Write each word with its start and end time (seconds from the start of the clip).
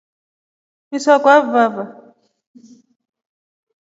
Meso 0.89 1.07
yakwa 1.13 1.31
yalivava. 1.35 1.83